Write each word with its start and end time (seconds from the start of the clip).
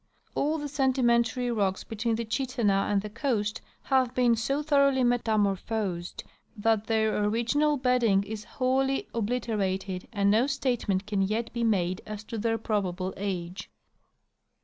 All 0.33 0.57
the 0.57 0.67
sedimentary 0.67 1.51
rocks 1.51 1.83
between 1.83 2.15
the 2.15 2.25
Chittenah 2.25 2.89
and 2.91 3.03
the 3.03 3.09
coast 3.11 3.61
have 3.83 4.15
been 4.15 4.35
so 4.35 4.63
thor 4.63 4.79
oughly 4.89 5.03
metamorphosed 5.05 6.23
that 6.57 6.87
their 6.87 7.23
original 7.23 7.77
bedding 7.77 8.23
is 8.23 8.43
wholly 8.45 9.07
obliterated, 9.13 10.07
and 10.11 10.31
no 10.31 10.47
statement 10.47 11.05
can 11.05 11.21
yet 11.21 11.53
be 11.53 11.63
made 11.63 12.01
as 12.07 12.23
to 12.23 12.39
their 12.39 12.57
prob 12.57 12.85
able 12.87 13.13
age. 13.15 13.69